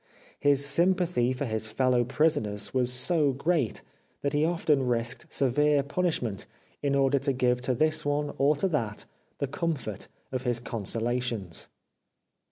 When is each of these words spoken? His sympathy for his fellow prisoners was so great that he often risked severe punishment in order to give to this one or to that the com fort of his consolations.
His 0.39 0.65
sympathy 0.65 1.31
for 1.31 1.45
his 1.45 1.67
fellow 1.67 2.03
prisoners 2.03 2.73
was 2.73 2.91
so 2.91 3.33
great 3.33 3.83
that 4.23 4.33
he 4.33 4.43
often 4.43 4.87
risked 4.87 5.31
severe 5.31 5.83
punishment 5.83 6.47
in 6.81 6.95
order 6.95 7.19
to 7.19 7.31
give 7.33 7.61
to 7.61 7.75
this 7.75 8.03
one 8.03 8.33
or 8.39 8.55
to 8.55 8.67
that 8.69 9.05
the 9.37 9.45
com 9.45 9.75
fort 9.75 10.07
of 10.31 10.41
his 10.41 10.59
consolations. 10.59 11.69